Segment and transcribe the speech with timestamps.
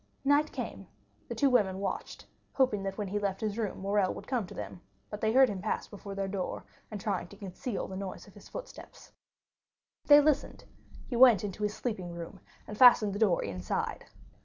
[0.25, 0.87] Night came,
[1.27, 4.47] the two women had watched, hoping that when he left his room Morrel would come
[4.47, 4.81] to them,
[5.11, 8.33] but they heard him pass before their door, and trying to conceal the noise of
[8.33, 9.11] his footsteps.
[10.07, 10.63] They listened;
[11.05, 14.05] he went into his sleeping room, and fastened the door inside.